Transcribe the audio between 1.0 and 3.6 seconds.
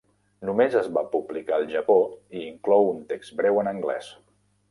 publicar al Japó i inclou un text